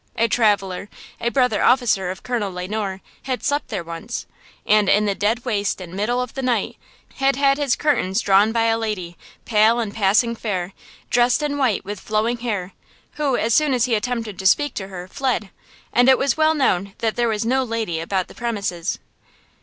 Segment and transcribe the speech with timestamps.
[0.17, 4.25] A traveler, a brother officer of Colonel Le Noir, had slept there once,
[4.65, 6.77] and, "in the dead waste and middle of the night,"
[7.17, 10.73] had had his curtains drawn by a lady, pale and passing fair,
[11.11, 12.73] dressed in white, with flowing hair,
[13.17, 15.51] who, as soon as he attempted to speak to her, fled.
[15.93, 18.97] And it was well known that there was no lady about the premises.